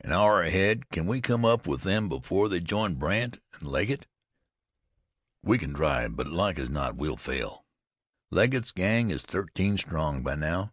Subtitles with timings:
[0.00, 4.06] "An hour ahead; can we come up with them before they join Brandt an' Legget?"
[5.42, 7.64] "We can try, but like as not we'll fail.
[8.30, 10.72] Legget's gang is thirteen strong by now.